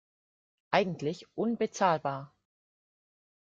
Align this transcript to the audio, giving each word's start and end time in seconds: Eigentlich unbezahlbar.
Eigentlich 0.71 1.27
unbezahlbar. 1.37 2.33